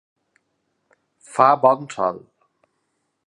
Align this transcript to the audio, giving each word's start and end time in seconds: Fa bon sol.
Fa 1.35 1.49
bon 1.65 1.87
sol. 1.97 2.19